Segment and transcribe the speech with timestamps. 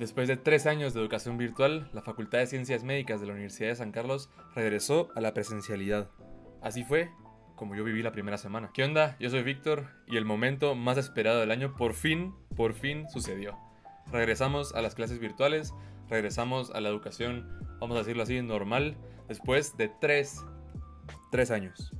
[0.00, 3.68] Después de tres años de educación virtual, la Facultad de Ciencias Médicas de la Universidad
[3.68, 6.08] de San Carlos regresó a la presencialidad.
[6.62, 7.10] Así fue
[7.54, 8.70] como yo viví la primera semana.
[8.72, 9.18] ¿Qué onda?
[9.20, 13.58] Yo soy Víctor y el momento más esperado del año por fin, por fin sucedió.
[14.10, 15.74] Regresamos a las clases virtuales,
[16.08, 17.46] regresamos a la educación,
[17.78, 18.96] vamos a decirlo así, normal,
[19.28, 20.42] después de tres,
[21.30, 21.92] tres años.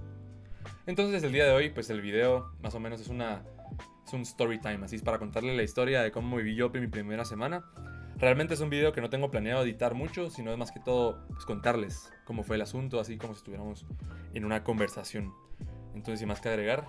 [0.87, 3.43] Entonces el día de hoy, pues el video más o menos es una
[4.07, 6.89] es un story time, así es para contarle la historia de cómo viví yo mi
[6.89, 7.63] primera semana.
[8.21, 11.27] Realmente es un video que no tengo planeado editar mucho, sino es más que todo
[11.29, 13.87] pues, contarles cómo fue el asunto, así como si estuviéramos
[14.35, 15.33] en una conversación.
[15.95, 16.87] Entonces, sin más que agregar,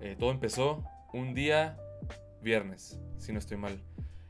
[0.00, 1.78] eh, todo empezó un día
[2.42, 3.80] viernes, si no estoy mal,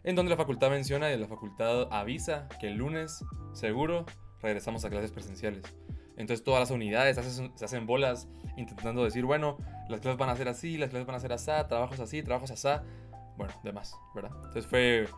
[0.04, 4.04] en donde la facultad menciona y la facultad avisa que el lunes, seguro,
[4.42, 5.62] regresamos a clases presenciales.
[6.18, 7.16] Entonces todas las unidades
[7.54, 8.28] se hacen bolas
[8.58, 9.56] intentando decir, bueno,
[9.88, 12.50] las clases van a ser así, las clases van a ser así, trabajos así, trabajos
[12.50, 12.68] así,
[13.38, 14.32] bueno, demás, ¿verdad?
[14.44, 15.08] Entonces fue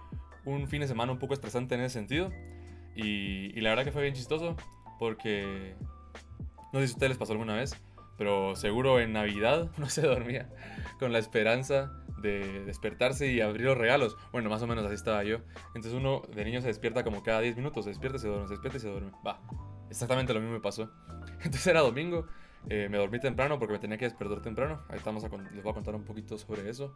[0.44, 2.30] un fin de semana un poco estresante en ese sentido
[2.94, 4.56] y, la verdad que fue bien chistoso
[4.98, 5.74] porque
[6.72, 7.77] no sé si a ustedes les pasó alguna vez,
[8.16, 10.48] pero seguro en Navidad no se dormía
[10.98, 14.16] con la esperanza de despertarse y abrir los regalos.
[14.32, 15.38] Bueno, más o menos así estaba yo.
[15.74, 18.54] Entonces uno de niño se despierta como cada 10 minutos, se despierta se duerme, se
[18.54, 19.10] despierta y se duerme.
[19.26, 19.41] Va,
[19.91, 20.91] exactamente lo mismo me pasó.
[21.38, 22.26] Entonces era domingo,
[22.68, 24.82] eh, me dormí temprano porque me tenía que despertar temprano.
[24.88, 26.94] Ahí estamos les voy a contar un poquito sobre eso.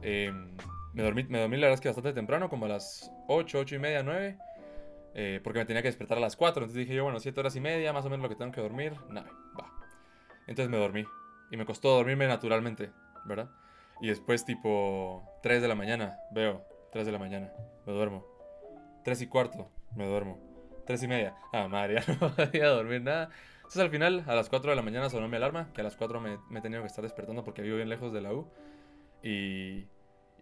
[0.00, 0.56] Em,
[0.94, 3.74] me, dormí, me dormí la verdad es que bastante temprano, como a las 8, 8
[3.74, 4.38] y media, 9.
[5.14, 6.62] Eh, porque me tenía que despertar a las 4.
[6.62, 8.60] Entonces dije yo, bueno, 7 horas y media, más o menos lo que tengo que
[8.60, 8.94] dormir.
[9.10, 9.70] Nada, va.
[10.46, 11.04] Entonces me dormí.
[11.50, 12.90] Y me costó dormirme naturalmente,
[13.26, 13.50] ¿verdad?
[14.00, 17.52] Y después tipo 3 de la mañana, veo, 3 de la mañana,
[17.86, 18.26] me duermo.
[19.04, 20.38] 3 y cuarto, me duermo.
[20.86, 23.30] 3 y media, ah, madre, ya no podía dormir nada.
[23.72, 25.96] Entonces al final, a las 4 de la mañana sonó mi alarma, que a las
[25.96, 28.46] 4 me, me he tenido que estar despertando porque vivo bien lejos de la U.
[29.22, 29.86] Y,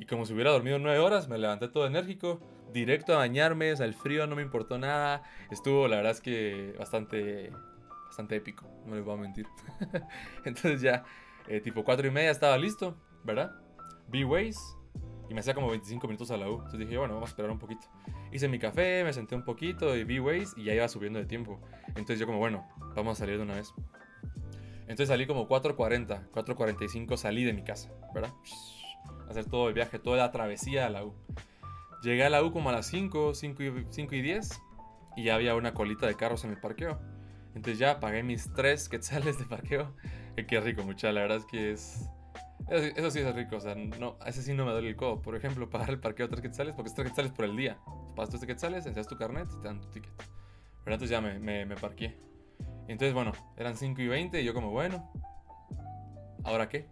[0.01, 2.41] y como si hubiera dormido 9 horas, me levanté todo enérgico,
[2.73, 5.23] directo a bañarme, o el frío no me importó nada.
[5.49, 7.53] Estuvo, la verdad es que bastante,
[8.07, 9.47] bastante épico, no les voy a mentir.
[10.45, 11.05] Entonces ya,
[11.47, 13.53] eh, tipo 4 y media estaba listo, ¿verdad?
[14.09, 14.59] Vi Waze
[15.31, 16.55] y me hacía como 25 minutos a la U.
[16.57, 17.87] Entonces dije, bueno, vamos a esperar un poquito.
[18.33, 21.25] Hice mi café, me senté un poquito y vi Waze y ya iba subiendo de
[21.25, 21.61] tiempo.
[21.87, 23.73] Entonces yo como, bueno, vamos a salir de una vez.
[24.83, 28.33] Entonces salí como 4.40, 4.45 salí de mi casa, ¿verdad?
[29.29, 31.15] Hacer todo el viaje, toda la travesía a la U.
[32.03, 34.61] Llegué a la U como a las 5, 5 y, 5 y 10
[35.17, 36.99] y ya había una colita de carros en el parqueo.
[37.55, 39.95] Entonces ya pagué mis 3 quetzales de parqueo.
[40.49, 42.11] Qué rico, mucha, la verdad es que es
[42.69, 45.23] eso, sí es rico, o sea, no, ese sí no me duele el codo.
[45.23, 47.79] Por ejemplo, pagar el parqueo 3 quetzales, porque es 3 quetzales por el día.
[48.15, 50.13] Pagas 3 quetzales, enseñas tu carnet y te dan tu ticket.
[50.85, 52.17] Pero entonces ya me, me, parqué.
[52.89, 55.11] Entonces, bueno, eran 5 y 20 y yo como, bueno,
[56.45, 56.87] ¿ahora qué?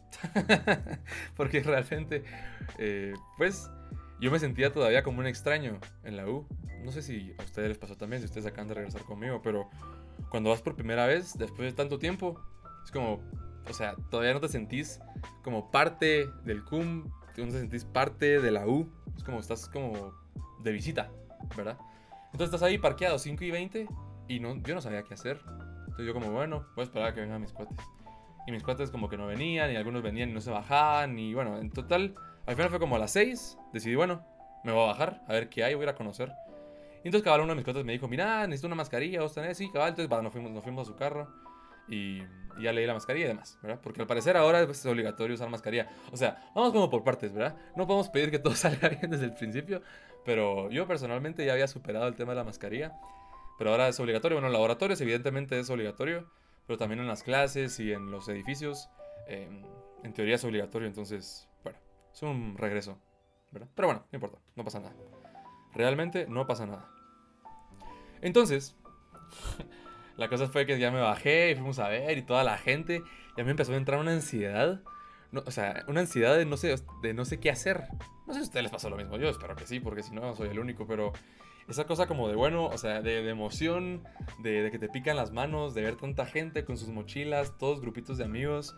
[1.37, 2.23] porque realmente,
[2.79, 3.71] eh, pues,
[4.21, 6.47] yo me sentía todavía como un extraño en la U.
[6.85, 9.69] No sé si a ustedes les pasó también, si ustedes acaban de regresar conmigo, pero
[10.29, 12.41] cuando vas por primera vez, después de tanto tiempo,
[12.85, 13.21] es como,
[13.69, 15.01] o sea, todavía no te sentís
[15.43, 20.13] como parte del CUM, no te sentís parte de la U, es como estás como
[20.63, 21.11] de visita,
[21.57, 21.79] ¿verdad?
[22.33, 23.89] Entonces estás ahí parqueado 5 y 20
[24.29, 25.41] y no, yo no sabía qué hacer.
[25.81, 27.79] Entonces yo como, bueno, voy a esperar a que vengan mis cuates.
[28.47, 31.35] Y mis cuates como que no venían y algunos venían y no se bajaban y
[31.35, 32.15] bueno, en total,
[32.47, 34.25] al final fue como a las 6, decidí, bueno,
[34.65, 36.33] me voy a bajar, a ver qué hay, voy a ir a conocer.
[37.05, 39.57] Y entonces cabal uno de mis cuates me dijo, mira, necesito una mascarilla, vos tenés,
[39.57, 41.29] sí, cabal, entonces nos, fuimos, nos fuimos a su carro
[41.89, 42.23] y
[42.61, 43.81] ya leí la mascarilla y demás, ¿verdad?
[43.83, 45.89] Porque al parecer ahora es obligatorio usar mascarilla.
[46.13, 47.57] O sea, vamos como por partes, ¿verdad?
[47.77, 49.83] No podemos pedir que todo salga bien desde el principio,
[50.25, 52.93] pero yo personalmente ya había superado el tema de la mascarilla,
[53.59, 54.37] pero ahora es obligatorio.
[54.37, 56.31] Bueno, en laboratorios evidentemente es obligatorio,
[56.67, 58.89] pero también en las clases y en los edificios,
[59.27, 59.63] em,
[60.03, 61.79] en teoría es obligatorio, entonces, bueno,
[62.13, 62.99] es un regreso,
[63.51, 63.69] ¿verdad?
[63.75, 64.95] Pero bueno, no importa, no pasa nada.
[65.75, 66.89] Realmente no pasa nada.
[68.21, 68.77] Entonces,
[70.19, 73.03] La cosa fue que ya me bajé y fuimos a ver y toda la gente.
[73.37, 74.83] Y a mí me empezó a entrar una ansiedad.
[75.33, 77.85] o sea, una ansiedad de no, sé, de no sé qué hacer.
[78.27, 79.17] No sé si a ustedes les pasó lo mismo.
[79.17, 80.89] Yo espero que sí, porque si no, soy el único.
[80.89, 81.13] Pero
[81.69, 84.03] esa cosa como de bueno, o sea, de, emoción,
[84.41, 88.19] de, que te pican las manos, de ver tanta gente con sus mochilas, todos grupitos
[88.19, 88.75] de amigos.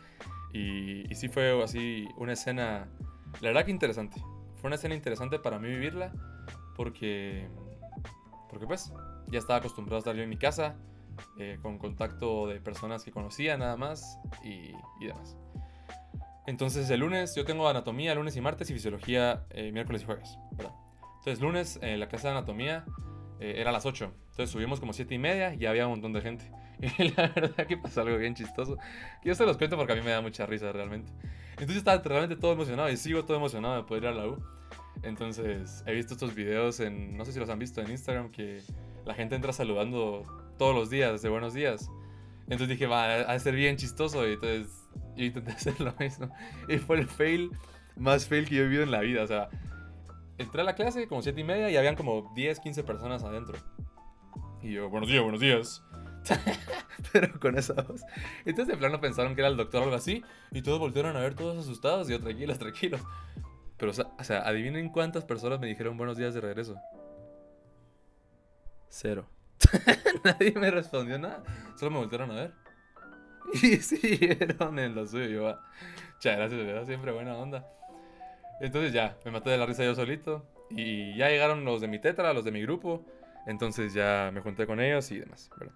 [0.53, 2.87] Y, y sí fue así una escena,
[3.41, 4.21] la verdad que interesante.
[4.57, 6.13] Fue una escena interesante para mí vivirla.
[6.77, 7.49] Porque,
[8.51, 8.93] porque pues,
[9.29, 10.77] ya estaba acostumbrado a estar yo en mi casa
[11.39, 14.73] eh, con contacto de personas que conocía nada más y,
[15.05, 15.37] demás.
[16.47, 20.39] Entonces el lunes yo tengo anatomía lunes y martes y fisiología eh, miércoles y jueves,
[20.53, 20.75] ¿verdad?
[21.19, 22.85] Entonces lunes en la clase de anatomía
[23.41, 26.13] eh, era a las 8, entonces subimos como 7 y media y había un montón
[26.13, 26.51] de gente.
[26.99, 28.79] Y la verdad que pasó algo bien chistoso,
[29.23, 31.13] yo se los cuento porque a mí me da mucha risa realmente.
[31.53, 34.43] Entonces estaba realmente todo emocionado y sigo todo emocionado de poder ir a la U.
[35.03, 38.63] Entonces, he visto estos videos en, no sé si los han visto en Instagram, que
[39.05, 40.25] la gente entra saludando
[40.61, 41.91] todos los días, de buenos días.
[42.43, 44.29] Entonces dije, va, a ser bien chistoso.
[44.29, 46.31] Y entonces yo intenté hacer lo mismo.
[46.69, 47.51] Y fue el fail
[47.97, 49.23] más fail que yo he vivido en la vida.
[49.23, 49.49] O sea,
[50.37, 53.57] entré a la clase como 7 y media y habían como 10, 15 personas adentro.
[54.61, 55.83] Y yo, buenos días, buenos días.
[57.15, 58.03] Pero con esa voz.
[58.45, 60.23] Entonces de plano pensaron que era el doctor o algo así.
[60.51, 62.07] Y todos volvieron a ver todos asustados.
[62.11, 63.01] Y yo, tranquilos, tranquilos.
[63.79, 66.77] Pero, o sea, adivinen cuántas personas me dijeron buenos días de regreso.
[68.91, 69.27] Cero.
[70.25, 71.43] Nadie me respondió nada.
[71.77, 72.53] Solo me volvieron a ver.
[73.63, 75.29] Y siguieron en lo suyo.
[75.29, 75.59] Yo,
[76.15, 76.87] muchas gracias, ¿verdad?
[76.87, 77.67] Siempre buena onda.
[78.61, 80.47] Entonces ya, me maté de la risa yo solito.
[80.71, 83.05] Y ya llegaron los de mi tetra, los de mi grupo.
[83.47, 85.75] Entonces ya me junté con ellos y demás, ¿verdad?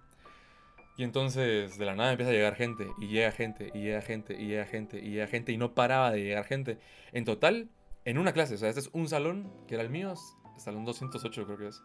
[0.97, 4.33] Y entonces de la nada empieza a llegar gente, y llega gente, y llega gente,
[4.33, 6.77] y llega gente, y llega gente, y no paraba de llegar gente.
[7.11, 7.69] En total,
[8.05, 10.13] en una clase, o sea, este es un salón, que era el mío,
[10.57, 11.83] salón 208 creo que es.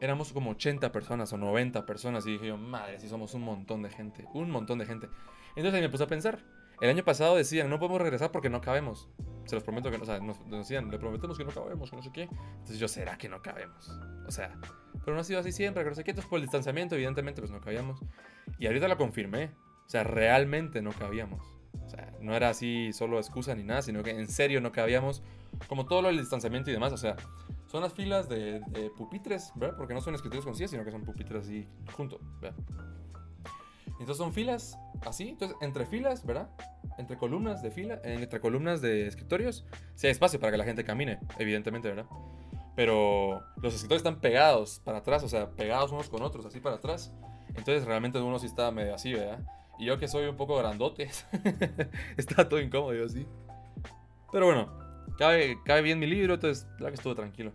[0.00, 3.82] Éramos como 80 personas o 90 personas y dije yo, madre, si somos un montón
[3.82, 5.08] de gente, un montón de gente.
[5.50, 6.44] Entonces ahí me puse a pensar,
[6.80, 9.08] el año pasado decían, no podemos regresar porque no cabemos.
[9.46, 11.96] Se los prometo que no, o sea, nos, decían, le prometemos que no cabemos, que
[11.96, 12.22] no sé qué.
[12.22, 13.88] Entonces yo, ¿será que no cabemos?
[14.26, 14.58] O sea,
[15.04, 16.10] pero no ha sido así siempre, que no sé qué.
[16.10, 18.00] Entonces por el distanciamiento, evidentemente, pues no cabíamos.
[18.58, 19.52] Y ahorita lo confirmé.
[19.86, 21.40] O sea, realmente no cabíamos.
[21.86, 25.22] O sea, no era así solo excusa ni nada, sino que en serio no cabíamos.
[25.68, 26.92] Como todo lo del distanciamiento y demás.
[26.92, 27.16] O sea,
[27.66, 28.62] son las filas de,
[28.96, 29.76] pupitres, ¿verdad?
[29.76, 32.56] Porque no son escritorios con sillas, sino que son pupitres así juntos, ¿verdad?
[33.98, 35.30] Entonces son filas así.
[35.30, 36.50] Entonces, entre filas, ¿verdad?
[36.98, 39.64] Entre columnas de fila, entre columnas de escritorios,
[39.94, 42.06] si hay espacio para que la gente camine, evidentemente, ¿verdad?
[42.74, 46.76] Pero los escritorios están pegados para atrás, o sea, pegados unos con otros, así para
[46.76, 47.12] atrás.
[47.48, 49.40] Entonces, realmente uno sí está medio así, ¿verdad?
[49.78, 51.10] Y yo que soy un poco grandote,
[52.16, 53.26] está todo incómodo, yo así.
[54.30, 54.85] Pero bueno,
[55.18, 57.52] cabe, cabe bien mi libro, entonces, la que estuvo tranquilo.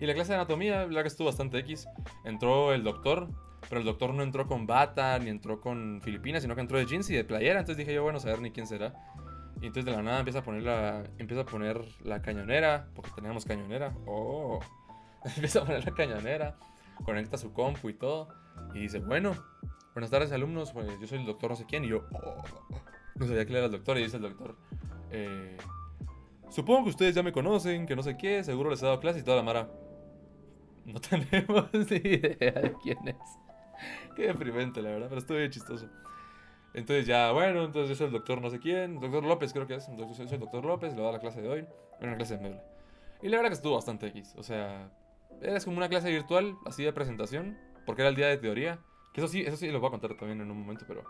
[0.00, 1.86] Y la clase de anatomía, la que estuvo bastante X.
[2.24, 3.28] Entró el doctor,
[3.68, 6.86] pero el doctor no entró con bata, ni entró con Filipinas, sino que entró de
[6.86, 7.60] jeans y de playera.
[7.60, 8.94] Entonces dije yo, bueno, saber ni quién será.
[9.60, 13.10] Y entonces de la nada empieza a poner la, empieza a poner la cañonera, porque
[13.14, 13.92] teníamos cañonera.
[14.06, 14.60] Oh,
[15.36, 16.56] empieza a poner la cañonera,
[17.04, 18.28] conecta su compu y todo.
[18.72, 19.34] Y dice, bueno,
[19.92, 21.84] buenas tardes alumnos, pues yo soy el doctor no sé quién.
[21.84, 22.42] Y yo, oh,
[23.16, 23.98] no sabía que era el doctor.
[23.98, 24.56] Y dice el doctor,
[25.10, 25.58] eh,
[26.50, 29.20] supongo que ustedes ya me conocen, que no sé qué, seguro les he dado clase
[29.20, 29.68] y toda la mara.
[30.84, 33.16] No tenemos idea de quién es.
[34.16, 35.88] Qué deprimente, la verdad, pero estuvo chistoso.
[36.72, 39.74] Entonces ya, bueno, entonces yo soy el doctor no sé quién, doctor López creo que
[39.74, 41.66] es, yo soy el doctor López, le voy a la clase de hoy,
[42.00, 42.60] una clase de meble.
[43.22, 44.88] Y la verdad que estuvo bastante X, o sea,
[45.42, 48.78] era como una clase virtual, así de presentación, porque era el día de teoría,
[49.12, 51.02] que eso sí, eso sí lo voy a contar también en un momento, pero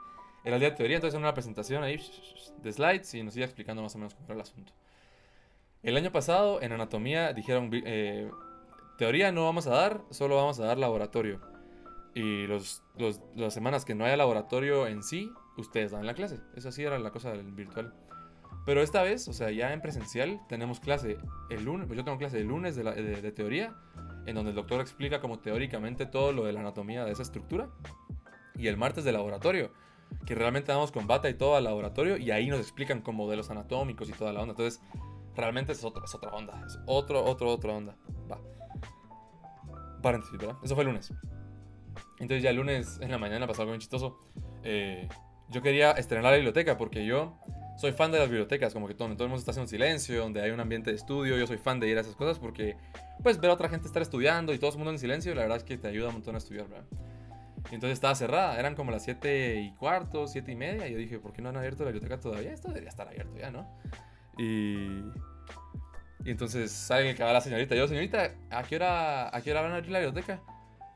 [0.44, 2.00] era el día de teoría, entonces era una presentación ahí
[2.62, 4.72] de slides y nos iba explicando más o menos cómo era el asunto.
[5.82, 8.30] El año pasado en anatomía dijeron, eh,
[8.98, 11.40] teoría no vamos a dar, solo vamos a dar laboratorio.
[12.14, 12.82] Y los,
[13.34, 16.40] las semanas que no haya laboratorio en sí, ustedes dan la clase.
[16.54, 17.94] Esa sí era la cosa del virtual.
[18.66, 21.16] Pero esta vez, o sea, ya en presencial, tenemos clase
[21.48, 21.88] el lunes.
[21.88, 23.74] Yo tengo clase el lunes de, de, teoría,
[24.26, 27.70] en donde el doctor explica como teóricamente todo lo de la anatomía de esa estructura.
[28.54, 29.72] Y el martes de laboratorio,
[30.26, 33.50] que realmente damos con bata y todo al laboratorio, y ahí nos explican como modelos
[33.50, 34.52] anatómicos y toda la onda.
[34.52, 34.82] Entonces,
[35.36, 36.62] realmente es otra, es otra onda.
[36.66, 37.96] Es otro, otro, otra onda.
[38.30, 38.38] Va.
[40.02, 40.56] Paréntesis, ¿verdad?
[40.62, 41.12] Eso fue el lunes.
[42.18, 44.18] Entonces ya el lunes en la mañana pasó algo muy chistoso.
[44.62, 45.08] Eh,
[45.48, 47.38] yo quería estrenar la biblioteca porque yo
[47.76, 50.42] soy fan de las bibliotecas, como que todo, todo el mundo está haciendo silencio, donde
[50.42, 52.76] hay un ambiente de estudio, yo soy fan de ir a esas cosas porque
[53.22, 55.56] pues ver a otra gente estar estudiando y todo el mundo en silencio, la verdad
[55.56, 56.84] es que te ayuda un montón a estudiar, ¿verdad?
[57.70, 60.98] Y entonces estaba cerrada, eran como las 7 y cuarto, 7 y media, y yo
[60.98, 62.52] dije, ¿por qué no han abierto la biblioteca todavía?
[62.52, 63.66] Esto debería estar abierto ya, ¿no?
[64.40, 65.04] Y...
[66.22, 69.62] Y entonces sale que va la señorita, yo, señorita, ¿a qué hora, a qué hora
[69.62, 70.42] van a abrir la biblioteca?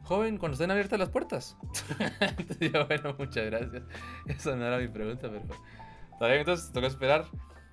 [0.05, 1.57] joven, cuando estén abiertas las puertas.
[2.21, 3.83] entonces yo, bueno, muchas gracias.
[4.27, 5.43] Esa no era mi pregunta, pero
[6.13, 7.25] está bien, entonces toca esperar.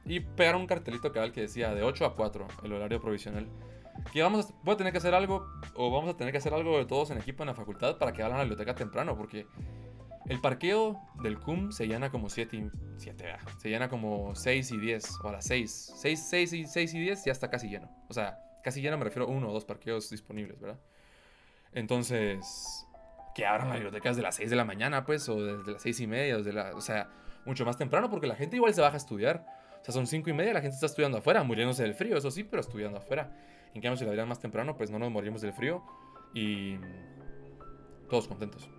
[0.06, 3.48] Y pegar un cartelito cabal que decía de 8 a 4, el horario provisional.
[4.12, 6.54] Que vamos a, voy a tener que hacer algo, o vamos a tener que hacer
[6.54, 9.16] algo de todos en equipo en la facultad para que vayan a la biblioteca temprano,
[9.16, 9.46] porque
[10.28, 14.78] el parqueo del CUM se llena como 7 y 7, se llena como 6 y
[14.78, 15.94] 10, o a las 6.
[15.98, 17.90] 6, 6 y 6 y 10 ya está casi lleno.
[18.08, 20.80] O sea, casi lleno me refiero a uno o dos parqueos disponibles, ¿verdad?
[21.74, 22.86] Entonces,
[23.34, 26.00] que abran las bibliotecas de las 6 de la mañana, pues, o desde las 6
[26.02, 27.10] y media, desde la, o sea,
[27.46, 29.46] mucho más temprano, porque la gente igual se baja a estudiar.
[29.82, 32.30] O sea, son 5 y media, la gente está estudiando afuera, muriéndose del frío, eso
[32.30, 33.36] sí, pero estudiando afuera.
[33.74, 35.84] En cambio, si la abrieran más temprano, pues no nos morimos del frío
[36.34, 36.78] y
[38.10, 38.70] todos contentos,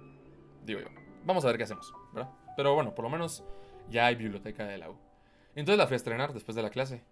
[0.64, 1.01] digo yo.
[1.24, 2.30] Vamos a ver qué hacemos, ¿verdad?
[2.56, 3.44] Pero bueno, por lo menos
[3.90, 4.96] ya hay biblioteca de la U.
[5.54, 7.02] Entonces la fui a estrenar después de la clase.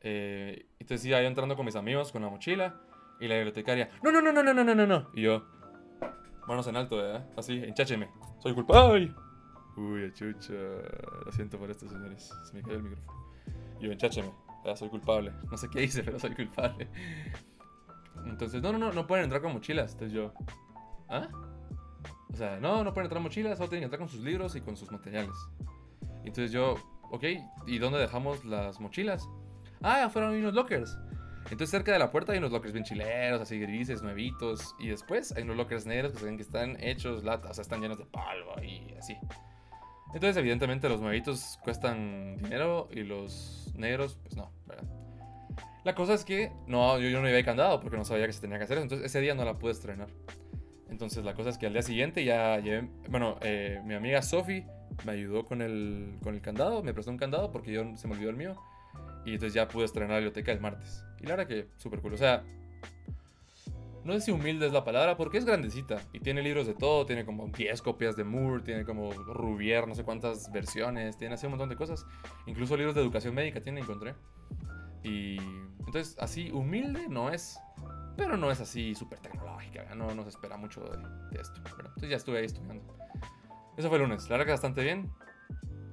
[0.00, 2.80] Eh, entonces iba yo entrando con mis amigos con la mochila
[3.18, 5.10] y la bibliotecaria, no, no, no, no, no, no, no, no.
[5.14, 5.44] Y yo,
[6.46, 7.22] manos en alto, ¿eh?
[7.36, 8.08] Así, enchácheme.
[8.38, 9.12] Soy culpable.
[9.76, 10.54] Uy, chucha.
[11.24, 12.32] Lo siento por esto, señores.
[12.44, 13.34] Se me cayó el micrófono.
[13.80, 14.30] Y yo, enchácheme.
[14.64, 15.32] Ya, soy culpable.
[15.50, 16.88] No sé qué hice, pero soy culpable.
[18.26, 19.92] Entonces, no, no, no, no pueden entrar con mochilas.
[19.92, 20.32] Entonces yo,
[21.08, 21.28] ¿ah?
[22.32, 24.60] O sea, no, no pueden entrar mochilas, solo tienen que entrar con sus libros y
[24.60, 25.36] con sus materiales.
[26.24, 26.74] Entonces yo,
[27.10, 27.24] ok,
[27.66, 29.28] ¿y dónde dejamos las mochilas?
[29.80, 30.96] Ah, afuera hay unos lockers.
[31.44, 34.74] Entonces cerca de la puerta hay unos lockers bien chileros, así grises, nuevitos.
[34.80, 37.62] Y después hay unos lockers negros que se ven que están hechos, latas, o sea,
[37.62, 39.16] están llenos de polvo y así.
[40.12, 44.84] Entonces evidentemente los nuevitos cuestan dinero y los negros, pues no, ¿verdad?
[45.84, 48.40] La cosa es que no, yo, yo no iba candado porque no sabía que se
[48.40, 48.82] tenía que hacer eso.
[48.82, 50.08] Entonces ese día no la pude estrenar.
[50.88, 54.66] Entonces la cosa es que al día siguiente ya llevé, bueno, eh, mi amiga Sophie
[55.04, 58.14] me ayudó con el, con el candado, me prestó un candado porque yo se me
[58.14, 58.54] olvidó el mío.
[59.24, 61.04] Y entonces ya pude estrenar la biblioteca el martes.
[61.20, 62.14] Y la verdad que súper cool.
[62.14, 62.44] O sea,
[64.04, 67.04] no sé si humilde es la palabra porque es grandecita y tiene libros de todo.
[67.06, 71.46] Tiene como 10 copias de Moore, tiene como Rubier, no sé cuántas versiones, tiene así
[71.46, 72.06] un montón de cosas.
[72.46, 74.14] Incluso libros de educación médica tiene, encontré.
[75.02, 75.38] Y
[75.84, 77.58] entonces, así humilde no es,
[78.16, 79.94] pero no es así súper tecnológica.
[79.94, 81.60] No nos espera mucho de, esto.
[81.64, 82.96] entonces ya estuve ahí estudiando.
[83.76, 84.24] Eso fue el lunes.
[84.24, 85.12] La verdad que bastante bien.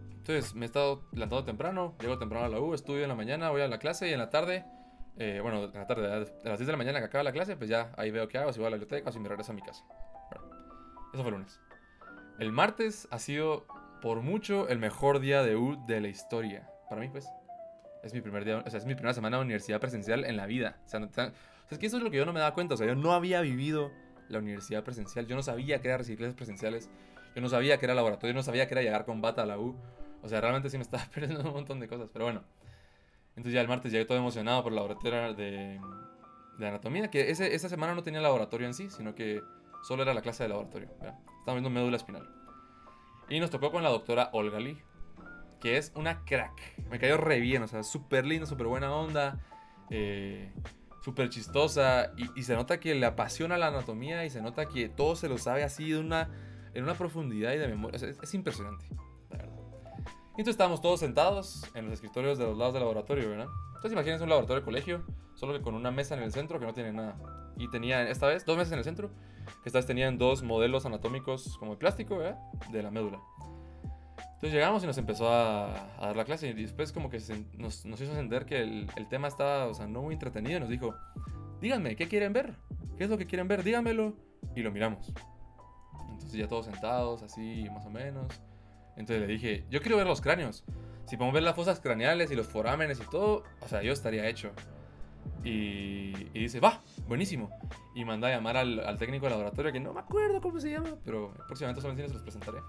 [0.10, 3.50] Entonces me he estado levantando temprano, llego temprano a la U, estudio en la mañana,
[3.50, 4.64] voy a la clase y en la tarde,
[5.18, 7.58] eh, bueno, en la tarde, a las 10 de la mañana que acaba la clase,
[7.58, 9.52] pues ya ahí veo qué hago, si voy a la biblioteca o si me regreso
[9.52, 9.84] a mi casa.
[11.14, 11.60] eso fue el lunes.
[12.40, 13.66] El martes ha sido
[14.02, 16.70] por mucho el mejor día de U de la historia.
[16.90, 17.28] Para mí, pues.
[18.02, 20.46] Es mi primer día, o sea, es mi primera semana de universidad presencial en la
[20.46, 20.78] vida.
[20.86, 21.00] O sea,
[21.70, 22.76] es que eso es lo que yo no me daba cuenta.
[22.76, 23.92] O sea, yo no había vivido
[24.30, 25.28] la universidad presencial.
[25.28, 26.90] Yo no sabía que era recibir presenciales.
[27.36, 28.34] Yo no sabía que era laboratorio.
[28.34, 29.76] Yo no sabía que era llegar con bata a la U.
[30.22, 32.10] O sea, realmente sí me estaba perdiendo un montón de cosas.
[32.12, 32.44] Pero bueno.
[33.36, 35.80] Entonces ya el martes llegué todo emocionado por el laboratorio de,
[36.60, 37.10] de anatomía.
[37.10, 39.42] Que ese, esa semana no tenía laboratorio en sí, sino que
[39.82, 40.90] solo era la clase de laboratorio.
[40.92, 42.30] Estaba viendo médula espinal.
[43.30, 44.78] Y nos tocó con la doctora Olga Lee
[45.64, 46.52] que es una crack.
[46.90, 49.40] Me cayó re bien, o sea, súper linda, súper buena onda,
[49.90, 50.52] eh,
[51.04, 52.12] súper chistosa.
[52.36, 55.38] Y, se nota que le apasiona la anatomía y se nota que todo se lo
[55.38, 56.30] sabe así de una,
[56.74, 58.00] en una profundidad y de memoria.
[58.00, 58.86] es, impresionante,
[60.34, 63.46] entonces estábamos todos sentados en los escritorios de los lados del laboratorio, ¿verdad?
[63.68, 65.06] Entonces imagínense un laboratorio de colegio,
[65.36, 67.16] solo que con una mesa en el centro que no tiene nada.
[67.56, 69.12] Y tenía, esta vez, dos mesas en el centro,
[69.62, 72.18] que esta vez tenían dos modelos anatómicos como de plástico.
[72.72, 73.20] De la médula.
[74.44, 77.18] Entonces llegamos y nos empezó a, dar la clase y después como que
[77.58, 80.60] nos, hizo entender que el, tema estaba, o sea, no muy entretenido.
[80.60, 80.94] Nos dijo,
[81.62, 82.54] díganme, ¿qué quieren ver?
[82.98, 83.64] ¿Qué es lo que quieren ver?
[83.64, 84.18] Díganmelo.
[84.54, 85.14] Y lo miramos.
[86.12, 88.28] Entonces ya todos sentados, así más o menos.
[88.98, 90.66] Entonces le dije, yo quiero ver los cráneos.
[91.06, 94.28] Si podemos ver las fosas craneales y los forámenes y todo, o sea, yo estaría
[94.28, 94.52] hecho.
[95.46, 97.50] Y, dice, va, buenísimo.
[97.96, 100.98] Y manda a llamar al, técnico de laboratorio, que no me acuerdo cómo se llama,
[101.06, 102.60] pero próximamente solamente se los presentaré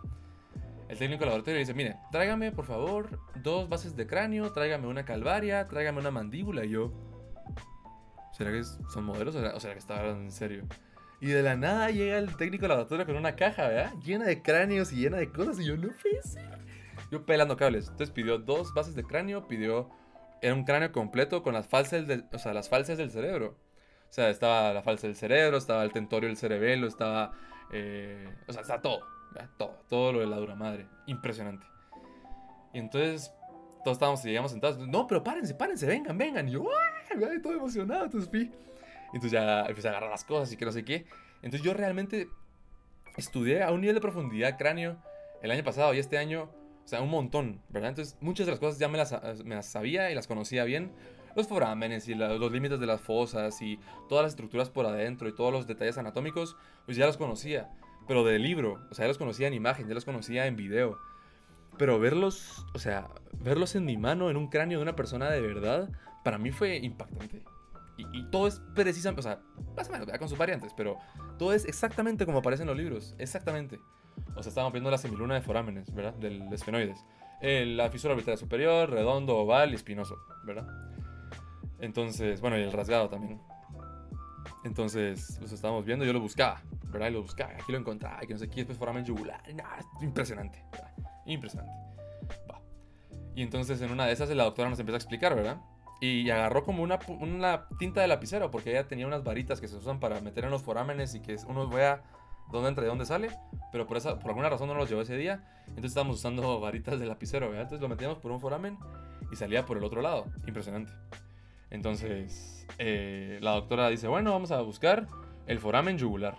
[0.88, 5.66] el técnico laboratorio dice, mire, tráigame por favor dos bases de cráneo, tráigame una calvaria,
[5.68, 6.64] tráigame una mandíbula.
[6.64, 6.92] Y yo,
[8.32, 10.64] ¿será que son modelos o será que está en serio?
[11.20, 13.94] Y de la nada llega el técnico laboratorio con una caja, ¿verdad?
[14.04, 15.58] Llena de cráneos y llena de cosas.
[15.58, 16.20] Y yo, no puede.
[17.10, 17.88] Yo pelando cables.
[17.88, 19.88] Entonces pidió dos bases de cráneo, pidió...
[20.42, 23.56] Era un cráneo completo con las falsas del, o sea, las falsas del cerebro.
[24.10, 27.32] O sea, estaba la falsa del cerebro, estaba el tentorio del cerebelo, estaba...
[27.72, 29.00] Eh, o sea, está todo.
[29.56, 30.86] Todo, todo lo de la dura madre.
[31.06, 31.66] Impresionante.
[32.72, 33.32] Y entonces
[33.84, 34.78] todos estábamos y llegamos sentados.
[34.78, 36.48] No, pero párense, párense, vengan, vengan.
[36.48, 37.40] Y yo, ¡ay!
[37.40, 38.50] Todo emocionado, entonces fui.
[39.08, 41.06] Entonces ya empecé a agarrar las cosas y que no sé qué.
[41.42, 42.28] Entonces yo realmente
[43.16, 44.96] estudié a un nivel de profundidad cráneo
[45.42, 46.50] el año pasado y este año,
[46.84, 47.90] o sea, un montón, ¿verdad?
[47.90, 49.12] Entonces muchas de las cosas ya me las,
[49.44, 50.90] me las sabía y las conocía bien.
[51.36, 55.34] Los forámenes y los límites de las fosas y todas las estructuras por adentro y
[55.34, 57.70] todos los detalles anatómicos, pues ya los conocía
[58.06, 58.86] pero de libro.
[58.90, 60.98] O sea, ya los conocía en imagen, ya los conocía en video.
[61.76, 65.40] Pero verlos, o sea, verlos en mi mano, en un cráneo de una persona de
[65.40, 65.90] verdad,
[66.22, 67.42] para mí fue impactante.
[67.96, 69.40] Y, todo es precisamente, o sea,
[69.76, 70.98] más o menos, con sus variantes, pero
[71.38, 73.78] todo es exactamente como aparece en los libros, exactamente.
[74.34, 76.14] O sea, estábamos viendo la semiluna de forámenes, ¿verdad?
[76.14, 77.04] Del, de esfenoides.
[77.40, 80.66] la fisura orbital superior, redondo, oval y espinoso, ¿verdad?
[81.78, 83.40] Entonces, bueno, y el rasgado también.
[84.64, 87.08] Entonces, los estábamos viendo, yo lo buscaba, ¿verdad?
[87.08, 89.42] Y lo buscaba, aquí lo encontraba, que no sé qué, después foramen yugular,
[90.00, 90.90] impresionante, ¿verdad?
[91.26, 91.72] Impresionante.
[92.50, 92.60] Va.
[93.34, 95.58] Y entonces en una de esas la doctora nos empieza a explicar, ¿verdad?
[96.00, 99.76] Y agarró como una, una tinta de lapicero, porque ella tenía unas varitas que se
[99.76, 102.02] usan para meter en los forámenes y que uno vea
[102.50, 103.28] dónde entra y dónde sale,
[103.70, 106.98] pero por, esa, por alguna razón no los llevó ese día, entonces estábamos usando varitas
[106.98, 107.62] de lapicero, ¿verdad?
[107.62, 108.78] Entonces lo metíamos por un foramen
[109.30, 110.92] y salía por el otro lado, impresionante.
[111.70, 115.08] Entonces, eh, la doctora dice, bueno, vamos a buscar
[115.46, 116.36] el foramen yugular.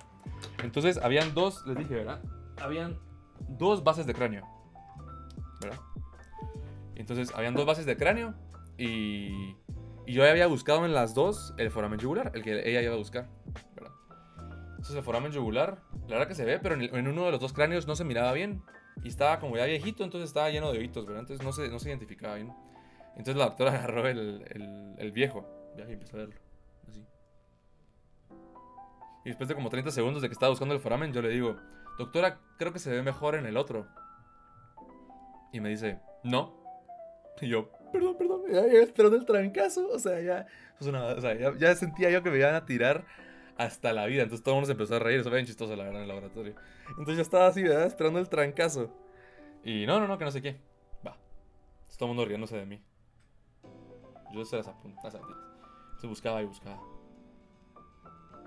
[0.64, 2.22] Entonces, habían dos, les dije, ¿verdad?
[2.62, 2.98] Habían
[3.50, 4.46] dos bases de cráneo.
[5.62, 5.80] ¿Verdad?
[6.96, 8.34] Entonces, habían dos bases de cráneo
[8.78, 9.56] y,
[10.06, 12.98] y yo había buscado en las dos el foramen yugular, el que ella iba a
[12.98, 13.28] buscar.
[13.76, 13.92] ¿verdad?
[14.72, 17.54] Entonces, el foramen yugular, la verdad que se ve, pero en, uno de los dos
[17.54, 18.62] cráneos no se miraba bien.
[19.04, 21.22] Y estaba como ya viejito, entonces estaba lleno de hoyitos, ¿verdad?
[21.22, 22.54] Entonces no se, no se identificaba bien.
[23.18, 25.46] Entonces la doctora agarró el, el, viejo
[25.78, 26.36] ya, y empezó a verlo.
[26.88, 27.06] Así.
[29.24, 31.58] Y después de como 30 segundos de que estaba buscando el foramen, yo le digo,
[31.98, 33.88] doctora, creo que se ve mejor en el otro.
[35.52, 36.64] Y me dice, no.
[37.42, 39.88] Y yo, perdón, perdón, ya, esperando el trancazo.
[39.90, 40.46] O sea, ya,
[41.58, 43.06] ya, sentía yo que me iban a tirar
[43.58, 44.24] hasta la vida.
[44.24, 45.20] Entonces todo el mundo se empezó a reír.
[45.20, 46.56] Eso fue bien chistoso, la verdad, en el laboratorio.
[46.90, 47.88] Entonces yo estaba así, ¿verdad?
[47.88, 48.92] Esperando el trancazo.
[49.64, 50.58] Y no, no, no, que no sé qué.
[51.06, 51.18] Va.
[51.98, 52.82] Todo el mundo riéndose de mí.
[54.36, 55.20] Yo se las apuntaba.
[55.20, 56.80] Entonces buscaba y buscaba.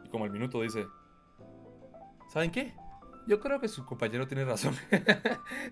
[0.04, 0.86] Y como al minuto dice:
[2.28, 2.74] ¿Saben qué?
[3.26, 4.74] Yo creo que su compañero tiene razón.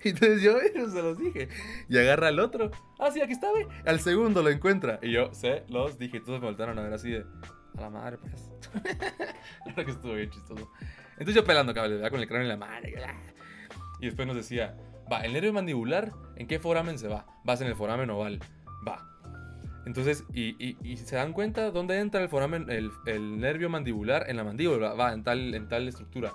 [0.02, 1.48] Entonces yo se los dije.
[1.88, 2.70] Y agarra al otro.
[2.98, 3.66] Ah, sí, aquí está, ve.
[3.86, 4.98] Al segundo lo encuentra.
[5.02, 6.18] Y yo se los dije.
[6.18, 7.24] Entonces me voltaron a ver así de.
[7.76, 8.50] A la madre, pues.
[9.76, 10.70] la que estuvo bien chistoso.
[11.12, 12.10] Entonces yo pelando ¿verdad?
[12.10, 12.80] Con el cráneo en la "Ah".
[14.00, 14.76] y después nos decía:
[15.10, 17.26] Va, el nervio mandibular, ¿en qué foramen se va?
[17.44, 18.40] Vas en el foramen oval.
[18.86, 19.15] Va.
[19.86, 24.42] Entonces, y, y- se dan cuenta dónde entra el foramen, el, nervio mandibular en la
[24.42, 24.94] mandíbula.
[24.94, 26.34] Va, en tal, en tal estructura.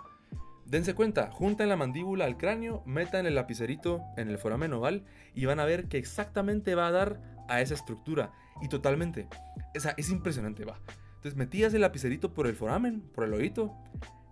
[0.66, 5.04] Dense cuenta, juntan la mandíbula al cráneo, metan el lapicerito en el foramen oval
[5.36, 8.32] y van a ver que exactamente va a dar a esa estructura.
[8.62, 9.28] Y totalmente.
[9.76, 10.80] O sea, es impresionante, va.
[11.16, 13.76] Entonces metías el lapicerito por el foramen, por el oído,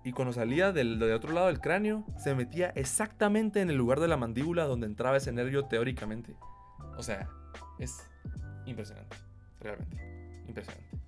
[0.06, 4.00] y cuando salía del, del otro lado del cráneo, se metía exactamente en el lugar
[4.00, 6.38] de la mandíbula donde entraba ese nervio teóricamente.
[6.98, 7.28] O sea,
[7.80, 8.09] es
[8.70, 9.18] impresionante,
[9.60, 9.98] realmente.
[10.48, 11.00] Impresionante.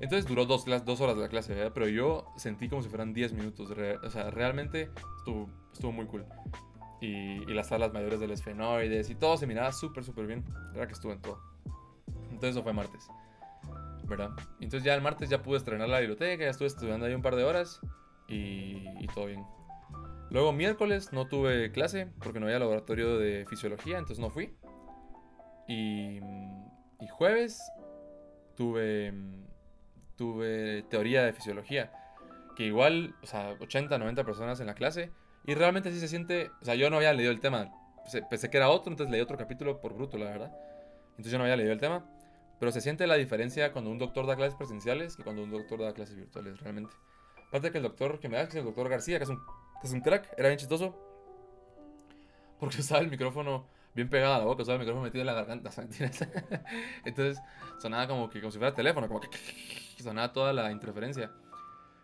[0.00, 1.72] Entonces duró dos, dos horas la clase, ¿verdad?
[1.74, 3.70] pero yo sentí como si fueran 10 minutos.
[3.70, 6.24] o sea, realmente estuvo, estuvo muy cool.
[7.02, 10.44] Y, y las salas mayores del esfenoides y todo se miraba súper, súper bien.
[10.72, 11.38] Verdad que estuvo en todo.
[12.30, 13.08] Entonces eso fue martes.
[14.04, 14.30] ¿Verdad?
[14.60, 17.36] Entonces ya el martes ya pude estrenar la biblioteca, ya estuve estudiando ahí un par
[17.36, 17.80] de horas
[18.26, 19.44] y, y todo bien.
[20.30, 24.54] Luego miércoles no tuve clase porque no había laboratorio de fisiología, entonces no fui.
[25.68, 26.20] Y,
[27.00, 27.62] y jueves
[28.56, 29.12] tuve,
[30.16, 31.92] tuve teoría de fisiología,
[32.56, 35.10] que igual, o sea, 80, 90 personas en la clase,
[35.46, 38.50] y realmente sí se siente, o sea, yo no había leído el tema, pensé, pensé
[38.50, 40.52] que era otro, entonces leí otro capítulo por bruto, la verdad.
[41.10, 42.04] Entonces yo no había leído el tema,
[42.58, 45.80] pero se siente la diferencia cuando un doctor da clases presenciales que cuando un doctor
[45.80, 46.94] da clases virtuales, realmente.
[47.48, 49.38] Aparte que el doctor que me da, que es el doctor García, que es un,
[49.80, 50.94] que es un crack, era bien chistoso,
[52.58, 55.34] porque usaba el micrófono bien pegado a la boca, usaba el micrófono metido en la
[55.34, 55.98] garganta, ¿sabes?
[57.04, 57.42] Entonces
[57.78, 59.28] sonaba como que como si fuera teléfono, como que
[60.02, 61.30] sonaba toda la interferencia.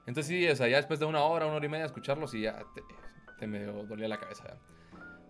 [0.07, 2.43] Entonces sí, o sea, ya después de una hora, una hora y media escucharlos y
[2.43, 2.83] ya te,
[3.39, 4.45] te medio dolía la cabeza.
[4.45, 4.59] ¿ya?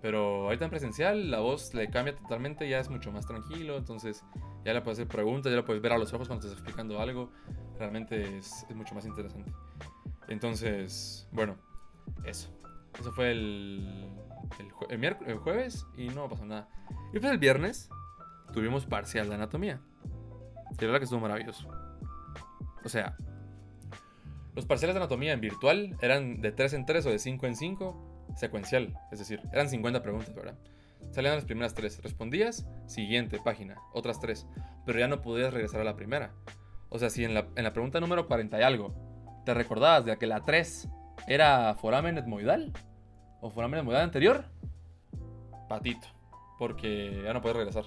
[0.02, 4.24] Pero ahorita en presencial la voz le cambia totalmente, ya es mucho más tranquilo, entonces
[4.64, 6.60] ya le puedes hacer preguntas, ya le puedes ver a los ojos cuando te estás
[6.62, 7.32] explicando algo.
[7.78, 9.50] Realmente es, es mucho más interesante.
[10.28, 11.56] Entonces, bueno,
[12.24, 12.48] eso.
[13.00, 14.09] Eso fue el,
[14.59, 16.68] el, jue- el miérc- el jueves y no pasó nada.
[17.12, 17.88] Y pues el viernes
[18.52, 19.80] tuvimos parcial de anatomía.
[20.78, 21.68] Que la verdad que estuvo maravilloso.
[22.85, 23.16] O sea,
[24.54, 27.56] los parciales de anatomía en virtual eran de 3 en 3 o de 5 en
[27.56, 28.98] 5, secuencial.
[29.12, 30.59] Es decir, eran 50 preguntas, ¿verdad?
[31.11, 32.02] Salían las primeras 3.
[32.02, 34.46] Respondías, siguiente página, otras 3.
[34.85, 36.32] Pero ya no podías regresar a la primera.
[36.88, 38.94] O sea, si en la, en la pregunta número 40 y algo
[39.44, 40.88] te recordabas de que la 3
[41.26, 42.72] era foramen etmoidal
[43.40, 44.44] o foramen etmoidal anterior,
[45.68, 46.08] patito.
[46.58, 47.84] Porque ya no puedes regresar.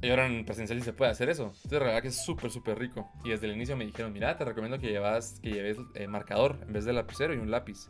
[0.00, 1.46] Y ahora en presencial se puede hacer eso.
[1.46, 3.10] Entonces, la verdad que es súper, súper rico.
[3.24, 6.56] Y desde el inicio me dijeron, mira, te recomiendo que, llevas, que lleves eh, marcador
[6.62, 7.88] en vez de lapicero y un lápiz.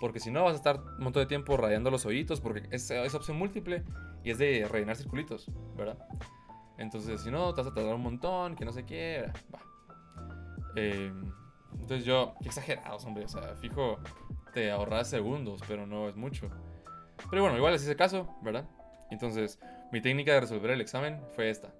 [0.00, 2.90] Porque si no vas a estar un montón de tiempo rayando los ojitos porque es,
[2.90, 3.82] es opción múltiple
[4.22, 5.98] y es de rellenar circulitos, ¿verdad?
[6.78, 9.60] Entonces, si no, te vas a tardar un montón, que no sé qué, va.
[10.76, 11.12] Eh,
[11.80, 13.98] entonces yo, qué exagerados, hombre, o sea, fijo,
[14.52, 16.50] te ahorras segundos, pero no es mucho.
[17.30, 18.68] Pero bueno, igual les hice caso, ¿verdad?
[19.10, 19.58] Entonces,
[19.92, 21.72] mi técnica de resolver el examen fue esta.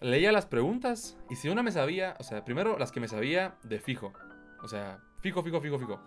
[0.00, 3.56] Leía las preguntas y si una me sabía, o sea, primero las que me sabía
[3.62, 4.12] de fijo.
[4.62, 6.00] O sea, fijo, fijo, fijo, fijo.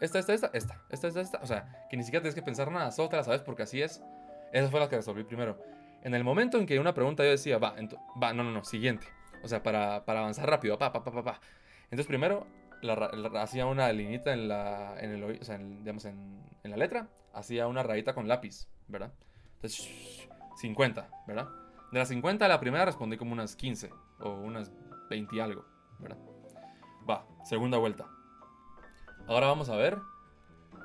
[0.00, 1.38] Esta, esta, esta, esta, esta, esta, esta.
[1.42, 3.82] O sea, que ni siquiera tienes que pensar nada, solo te la sabes porque así
[3.82, 4.02] es.
[4.52, 5.58] Esas fue las que resolví primero.
[6.02, 7.74] En el momento en que una pregunta yo decía, va,
[8.32, 9.06] no, no, no, siguiente.
[9.42, 11.40] O sea, para, para avanzar rápido, pa, pa, pa, pa.
[11.92, 12.46] Entonces primero
[13.38, 15.86] hacía una linita en la, en el, o sea, en,
[16.64, 19.12] en, la letra, hacía una rayita con lápiz, ¿verdad?
[19.56, 20.26] Entonces,
[20.56, 21.48] 50, ¿verdad?
[21.92, 24.72] De las 50 a la primera respondí como unas 15 o unas
[25.10, 25.66] 20 y algo,
[25.98, 26.16] ¿verdad?
[27.08, 28.06] Va, segunda vuelta.
[29.28, 29.98] Ahora vamos a ver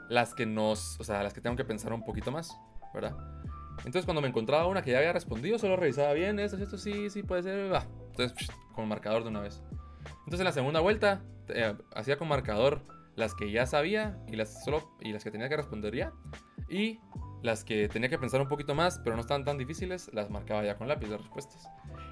[0.10, 2.60] las que nos, o sea, las que tengo que pensar un poquito más,
[2.94, 3.16] ¿verdad?
[3.78, 7.10] Entonces cuando me encontraba una que ya había respondido, solo revisaba bien, esto, esto sí,
[7.10, 7.86] sí puede ser, va.
[8.12, 9.64] Entonces, con marcador de una vez.
[10.20, 12.82] Entonces en la segunda vuelta, eh, hacía con marcador
[13.16, 16.14] las que ya sabía y las, solo, y las que tenía que responder ya.
[16.70, 17.00] Y
[17.42, 20.64] las que tenía que pensar un poquito más, pero no estaban tan difíciles, las marcaba
[20.64, 21.68] ya con lápiz de respuestas.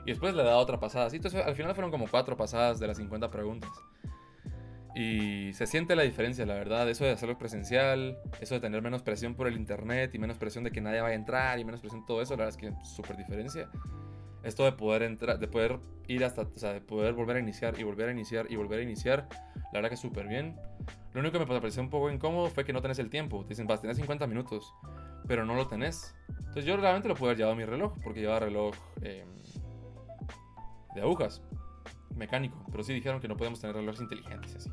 [0.05, 1.05] Y después le daba otra pasada.
[1.05, 3.71] Así, entonces al final fueron como cuatro pasadas de las 50 preguntas.
[4.95, 6.89] Y se siente la diferencia, la verdad.
[6.89, 10.63] Eso de hacerlo presencial, eso de tener menos presión por el internet y menos presión
[10.63, 12.85] de que nadie vaya a entrar y menos presión todo eso, la verdad es que
[12.85, 13.69] súper diferencia.
[14.45, 18.09] Esto de poder entrar, de poder ir hasta, de poder volver a iniciar y volver
[18.09, 20.55] a iniciar y volver a iniciar, la verdad que súper bien.
[21.13, 23.41] Lo único que me pareció un poco incómodo fue que no tenés el tiempo.
[23.43, 24.71] Te dicen, vas, tenés 50 minutos,
[25.27, 26.15] pero no lo tenés.
[26.29, 29.27] Entonces yo realmente lo puedo haber llevado mi reloj, porque llevaba reloj em,
[30.93, 31.41] de agujas,
[32.15, 32.63] mecánico.
[32.69, 34.69] Pero sí dijeron que no podemos tener relojes inteligentes y así.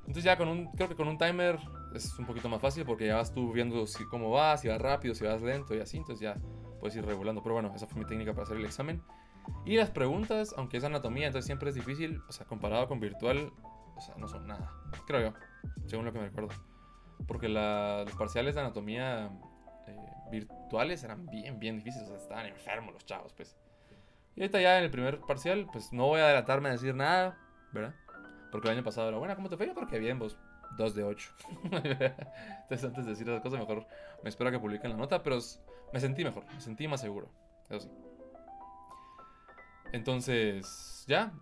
[0.00, 1.58] Entonces ya con un, creo que con un timer
[1.94, 4.80] es un poquito más fácil porque ya vas tú viendo si, cómo vas, si vas
[4.80, 6.36] rápido, si vas lento y así, entonces ya
[6.80, 7.42] puedes ir regulando.
[7.42, 9.02] Pero bueno, esa fue mi técnica para hacer el examen.
[9.64, 13.52] Y las preguntas, aunque es anatomía, entonces siempre es difícil, o sea, comparado con virtual,
[13.96, 14.70] o sea, no son nada,
[15.06, 15.34] creo yo,
[15.86, 16.50] según lo que me recuerdo.
[17.26, 19.30] Porque los parciales de anatomía
[19.86, 19.96] eh,
[20.30, 23.56] virtuales eran bien, bien difíciles, o sea, estaban enfermos los chavos, pues.
[24.36, 27.38] Y ahorita ya en el primer parcial, pues no voy a adelantarme a decir nada,
[27.72, 27.94] ¿verdad?
[28.50, 29.66] Porque el año pasado era, buena, ¿cómo te fue?
[29.66, 30.38] Yo creo que bien, vos.
[30.76, 31.30] 2 de 8.
[31.64, 33.86] Entonces, antes de decir esas cosas, mejor
[34.22, 35.38] me espero a que publiquen la nota, pero
[35.92, 37.28] me sentí mejor, me sentí más seguro.
[37.68, 37.90] Eso sí.
[39.92, 41.32] Entonces, ya.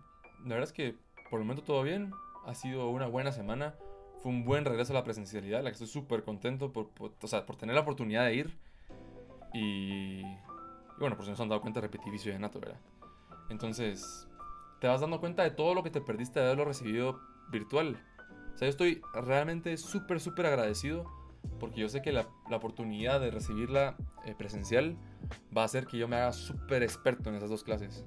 [0.43, 0.95] La verdad es que
[1.29, 2.11] por el momento todo bien.
[2.45, 3.75] Ha sido una buena semana.
[4.21, 7.45] Fue un buen regreso a la presencialidad, la que estoy súper contento por, o sea,
[7.45, 8.57] por tener la oportunidad de ir.
[9.53, 10.23] Y,
[10.99, 12.79] bueno, por si no se han dado cuenta, repetí vicio de nato, ¿verdad?
[13.49, 14.27] Entonces,
[14.81, 17.97] te vas dando cuenta de todo lo que te perdiste de haberlo recibido virtual.
[18.53, 21.05] O sea, yo estoy realmente súper, súper agradecido
[21.59, 24.97] porque yo sé que la, la oportunidad de recibirla eh, presencial
[25.55, 28.05] va a hacer que yo me haga súper experto en esas dos clases.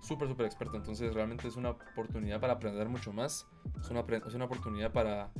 [0.00, 0.76] Súper, súper experto.
[0.76, 3.46] Entonces realmente es una oportunidad para aprender mucho más.
[3.80, 5.30] Es una, es una oportunidad para,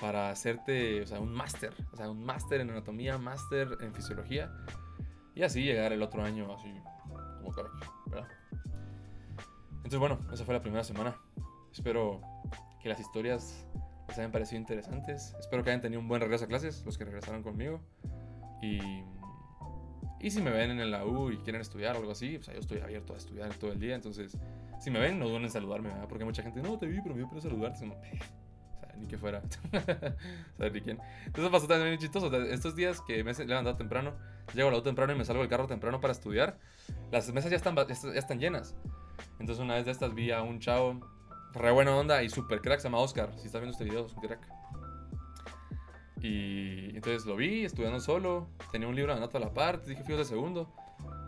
[0.00, 1.72] para hacerte, o sea, un máster.
[1.92, 4.52] O sea, un máster en anatomía, máster en fisiología.
[5.34, 6.72] Y así llegar el otro año así
[7.38, 8.28] como carajo, ¿verdad?
[9.76, 11.16] Entonces, bueno, esa fue la primera semana.
[11.72, 12.20] Espero
[12.80, 13.66] que las historias
[14.14, 15.34] les hayan parecido interesantes.
[15.40, 17.80] Espero que hayan tenido un buen regreso a clases, los que regresaron conmigo.
[18.62, 18.78] Y,
[20.20, 22.60] y si me ven en la U y quieren estudiar o algo así, pues yo
[22.60, 23.96] estoy abierto a estudiar todo el día.
[23.96, 24.38] Entonces,
[24.78, 26.06] si me ven, no duden en saludarme, ¿verdad?
[26.08, 27.90] Porque mucha gente, no te vi, pero me dio pena saludarte.
[29.00, 29.42] ni que fuera.
[30.58, 31.00] ¿Sabes ni quién?
[31.26, 32.32] Entonces pasó también muy chistoso.
[32.44, 34.14] estos días que me he levantado temprano,
[34.54, 36.56] llego a la U temprano y me salgo del carro temprano para estudiar,
[37.10, 38.76] las mesas ya están, ya están llenas.
[39.40, 41.00] Entonces una vez de estas vi a un chavo
[41.54, 43.30] re buena onda y super crack, se llama Oscar.
[43.36, 44.40] Si estás viendo este video, es un crack.
[46.20, 50.02] Y entonces lo vi estudiando solo, tenía un libro de nota a la parte, dije,
[50.04, 50.72] fui de segundo.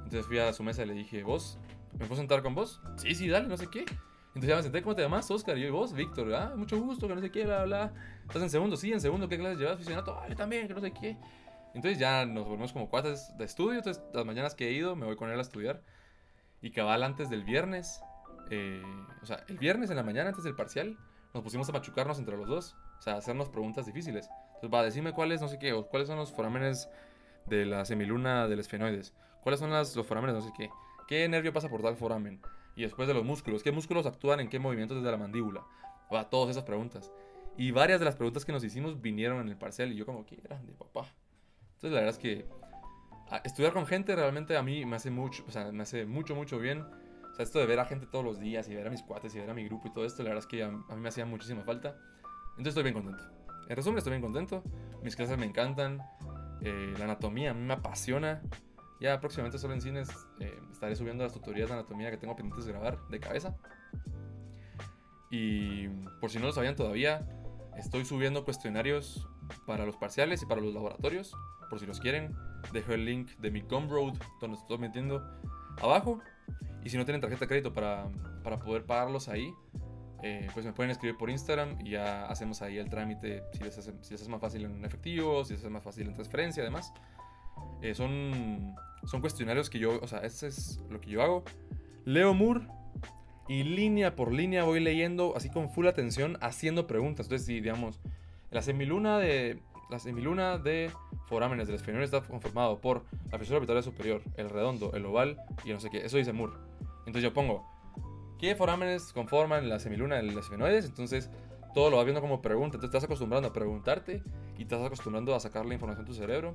[0.05, 1.59] Entonces fui a su mesa y le dije, ¿vos?
[1.93, 2.81] ¿Me puedo sentar con vos?
[2.97, 3.81] Sí, sí, dale, no sé qué.
[4.29, 5.31] Entonces ya me senté, ¿cómo te llamas?
[5.31, 5.57] Oscar.
[5.59, 7.93] Y yo, vos, Víctor, ah, mucho gusto, que no sé qué, bla, bla.
[8.27, 8.77] ¿Estás en segundo?
[8.77, 9.79] Sí, en segundo, ¿qué clases llevas?
[9.79, 11.17] Fisionato, ah, yo también, que no sé qué.
[11.75, 13.79] Entonces ya nos volvemos como cuates de estudio.
[13.79, 15.83] Entonces las mañanas que he ido me voy con él a estudiar.
[16.63, 18.01] Y cabal antes del viernes,
[18.51, 18.83] eh,
[19.23, 20.97] o sea, el viernes en la mañana antes del parcial,
[21.35, 24.29] nos pusimos a machucarnos entre los dos, o sea, hacernos preguntas difíciles.
[24.55, 26.89] Entonces, va, decirme cuáles, no sé qué, cuáles son los forámenes
[27.47, 30.71] de la semiluna del esfenoides, cuáles son los forámenes, no sé qué,
[31.07, 32.41] qué nervio pasa por tal foramen,
[32.75, 35.65] y después de los músculos, qué músculos actúan en qué movimientos desde la mandíbula,
[36.13, 37.13] va, todas esas preguntas.
[37.59, 40.27] Y varias de las preguntas que nos hicimos vinieron en el parcial, y yo como,
[40.27, 41.07] qué grande, papá.
[41.75, 42.47] Entonces, la verdad es que
[43.45, 46.59] estudiar con gente realmente a mí me hace mucho, o sea, me hace mucho, mucho
[46.59, 46.85] bien
[47.37, 49.35] o sea, esto de ver a gente todos los días y ver a mis cuates
[49.35, 51.11] y ver a mi grupo y todo esto, la verdad es que a, mí me
[51.11, 51.95] hacía muchísima falta.
[52.53, 53.23] Entonces estoy bien contento.
[53.69, 54.63] En resumen, estoy bien contento.
[55.03, 56.01] Mis clases me encantan.
[56.63, 58.41] Eh, la anatomía me apasiona.
[59.03, 60.09] Ya próximamente solo en cines
[60.41, 63.55] eh, estaré subiendo las tutorías de anatomía que tengo pendientes de grabar de cabeza.
[65.31, 65.89] Y
[66.23, 67.29] por si no lo sabían todavía,
[67.77, 69.29] estoy subiendo cuestionarios
[69.67, 71.35] para los parciales y para los laboratorios.
[71.69, 72.35] Por si los quieren,
[72.73, 75.23] dejo el link de mi Gumroad donde estoy metiendo
[75.83, 76.23] abajo.
[76.85, 78.09] Y si no tienen tarjeta de crédito para,
[78.43, 79.53] para poder pagarlos ahí,
[80.23, 83.77] eh, pues me pueden escribir por Instagram y ya hacemos ahí el trámite si les,
[83.77, 83.93] hace,
[84.29, 86.93] más fácil en efectivo, si les es más fácil en transferencia, además.
[87.83, 91.45] Eh, son, son cuestionarios que yo, o sea, este es lo que yo hago.
[92.05, 92.67] Leo Moore
[93.49, 97.27] y línea por línea voy leyendo así con full atención, haciendo preguntas.
[97.27, 98.01] Entonces, si digamos,
[98.51, 100.91] la semiluna de, la semiluna de
[101.27, 105.71] forámenes del esfenoide está conformado por la fisura orbital superior, el redondo, el oval y
[105.71, 106.05] no sé qué.
[106.05, 106.55] Eso dice Moore.
[107.01, 107.65] Entonces yo pongo,
[108.39, 110.87] ¿qué forámenes conforman la semiluna del esfenoides?
[110.87, 111.31] Entonces
[111.75, 112.77] todo lo vas viendo como pregunta.
[112.77, 114.23] Entonces te estás acostumbrando a preguntarte
[114.59, 116.55] y estás acostumbrando a sacar la información de tu cerebro.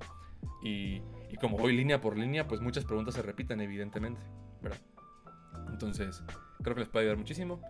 [0.64, 4.20] Y, y como voy línea por línea, pues muchas preguntas se repiten, evidentemente.
[4.62, 4.80] ¿verdad?
[5.70, 6.24] Entonces,
[6.64, 7.62] creo que les puede ayudar muchísimo.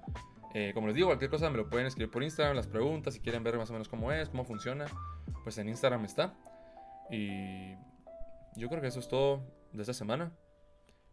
[0.54, 3.22] Eh, como les digo, cualquier cosa me lo pueden escribir por Instagram, las preguntas, si
[3.22, 4.86] quieren ver más o menos cómo es, cómo funciona,
[5.44, 6.34] pues en Instagram está.
[7.10, 7.74] Y
[8.56, 10.32] yo creo que eso es todo de esta semana.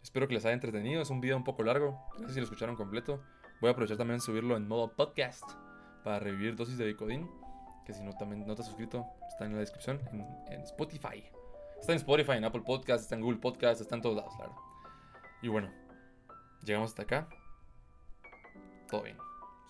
[0.02, 2.44] Espero que les haya entretenido, es un video un poco largo, no sé si lo
[2.44, 3.22] escucharon completo.
[3.60, 5.44] Voy a aprovechar también subirlo en modo podcast
[6.04, 7.28] para revivir dosis de Bicodin,
[7.84, 11.24] que si no también no te has suscrito, está en la descripción, en, en Spotify.
[11.80, 14.54] Está en Spotify, en Apple Podcast, está en Google Podcast, está en todos lados, claro.
[15.42, 15.70] Y bueno,
[16.64, 17.28] llegamos hasta acá.
[18.88, 19.27] Todo bien.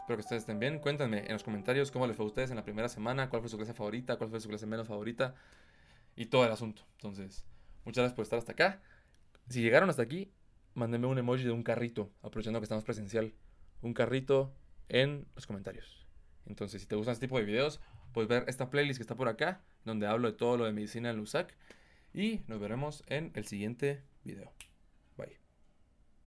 [0.09, 0.79] Espero que ustedes estén bien.
[0.79, 3.51] Cuéntenme en los comentarios cómo les fue a ustedes en la primera semana, cuál fue
[3.51, 5.35] su clase favorita, cuál fue su clase menos favorita
[6.17, 6.87] y todo el asunto.
[6.93, 7.45] Entonces,
[7.85, 8.81] muchas gracias por estar hasta acá.
[9.51, 10.33] Si llegaron hasta aquí,
[10.73, 13.35] mándenme un emoji de un carrito, aprovechando que estamos presencial.
[13.83, 14.55] Un carrito
[14.89, 16.07] en los comentarios.
[16.47, 17.79] Entonces, si te gustan este tipo de videos,
[18.15, 21.11] puedes ver esta playlist que está por acá, donde hablo de todo lo de medicina
[21.11, 21.55] en LUSAC.
[22.15, 24.51] Y nos veremos en el siguiente video.